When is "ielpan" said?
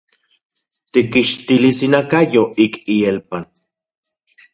2.97-3.43